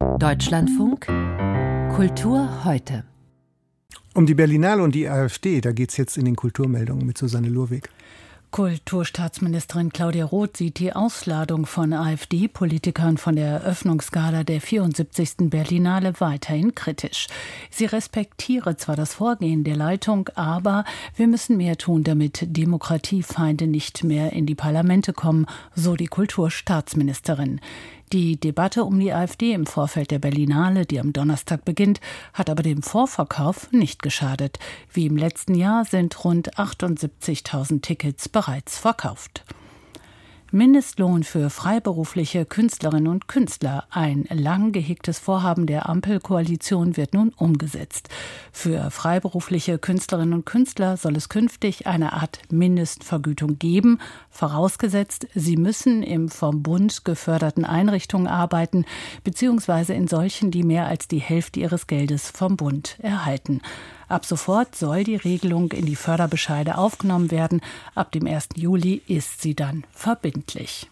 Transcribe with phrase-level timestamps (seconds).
[0.00, 1.06] Deutschlandfunk
[1.94, 3.04] Kultur heute.
[4.14, 7.50] Um die Berlinale und die AfD, da geht es jetzt in den Kulturmeldungen mit Susanne
[7.50, 7.90] Lurwig.
[8.50, 15.50] Kulturstaatsministerin Claudia Roth sieht die Ausladung von AfD-Politikern von der Eröffnungsgala der 74.
[15.50, 17.28] Berlinale weiterhin kritisch.
[17.70, 24.02] Sie respektiere zwar das Vorgehen der Leitung, aber wir müssen mehr tun, damit Demokratiefeinde nicht
[24.02, 25.46] mehr in die Parlamente kommen,
[25.76, 27.60] so die Kulturstaatsministerin.
[28.12, 32.00] Die Debatte um die AfD im Vorfeld der Berlinale, die am Donnerstag beginnt,
[32.34, 34.58] hat aber dem Vorverkauf nicht geschadet.
[34.92, 39.44] Wie im letzten Jahr sind rund 78.000 Tickets bereits verkauft.
[40.52, 43.84] Mindestlohn für freiberufliche Künstlerinnen und Künstler.
[43.90, 48.08] Ein lang gehegtes Vorhaben der Ampelkoalition wird nun umgesetzt.
[48.50, 56.02] Für freiberufliche Künstlerinnen und Künstler soll es künftig eine Art Mindestvergütung geben, vorausgesetzt, sie müssen
[56.02, 58.86] im vom Bund geförderten Einrichtungen arbeiten,
[59.22, 63.60] beziehungsweise in solchen, die mehr als die Hälfte ihres Geldes vom Bund erhalten.
[64.10, 67.60] Ab sofort soll die Regelung in die Förderbescheide aufgenommen werden.
[67.94, 68.48] Ab dem 1.
[68.56, 70.90] Juli ist sie dann verbindlich.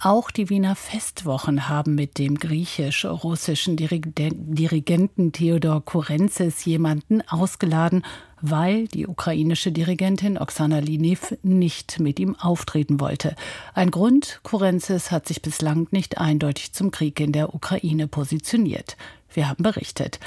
[0.00, 8.04] Auch die Wiener Festwochen haben mit dem griechisch-russischen Dirigenten Theodor Kurenzis jemanden ausgeladen,
[8.40, 13.36] weil die ukrainische Dirigentin Oksana Linev nicht mit ihm auftreten wollte.
[13.74, 18.96] Ein Grund, Kurenzis hat sich bislang nicht eindeutig zum Krieg in der Ukraine positioniert.
[19.32, 20.18] Wir haben berichtet.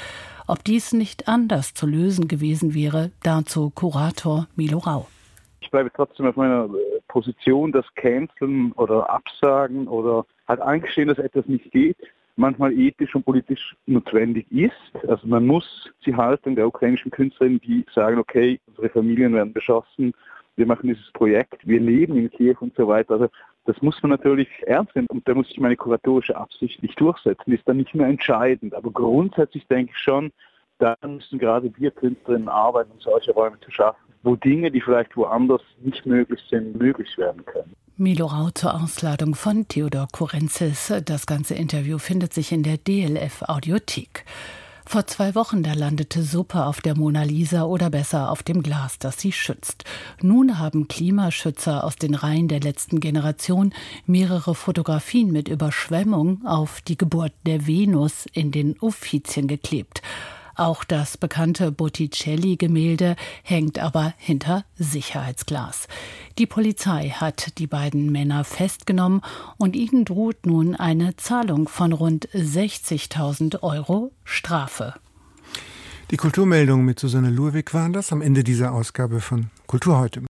[0.52, 5.08] Ob dies nicht anders zu lösen gewesen wäre, dazu Kurator Milo Rau.
[5.60, 11.16] Ich bleibe trotzdem auf meiner äh, Position, dass Canceln oder Absagen oder halt eingestehen, dass
[11.16, 11.96] etwas nicht geht,
[12.36, 14.74] manchmal ethisch und politisch notwendig ist.
[15.08, 20.12] Also man muss die Haltung der ukrainischen Künstlerinnen, die sagen, okay, unsere Familien werden beschossen,
[20.56, 23.14] wir machen dieses Projekt, wir leben in Kiew und so weiter.
[23.14, 23.28] Also
[23.64, 27.52] das muss man natürlich ernst nehmen und da muss ich meine kuratorische Absicht nicht durchsetzen,
[27.52, 28.74] ist dann nicht mehr entscheidend.
[28.74, 30.32] Aber grundsätzlich denke ich schon,
[30.78, 35.16] da müssen gerade wir Künstlerinnen arbeiten, um solche Räume zu schaffen, wo Dinge, die vielleicht
[35.16, 37.72] woanders nicht möglich sind, möglich werden können.
[37.96, 40.92] Milo Rau zur Ausladung von Theodor Kurenzis.
[41.04, 44.24] Das ganze Interview findet sich in der DLF Audiothek.
[44.84, 48.98] Vor zwei Wochen, da landete Suppe auf der Mona Lisa oder besser auf dem Glas,
[48.98, 49.84] das sie schützt.
[50.20, 53.72] Nun haben Klimaschützer aus den Reihen der letzten Generation
[54.06, 60.02] mehrere Fotografien mit Überschwemmung auf die Geburt der Venus in den Uffizien geklebt.
[60.54, 65.88] Auch das bekannte Botticelli-Gemälde hängt aber hinter Sicherheitsglas.
[66.38, 69.20] Die Polizei hat die beiden Männer festgenommen
[69.58, 74.94] und ihnen droht nun eine Zahlung von rund 60.000 Euro Strafe.
[76.10, 80.22] Die Kulturmeldungen mit Susanne Luewig waren das am Ende dieser Ausgabe von Kultur heute.